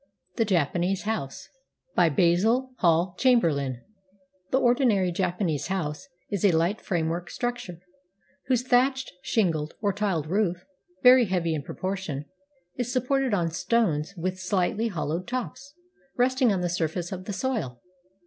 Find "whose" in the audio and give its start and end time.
8.47-8.63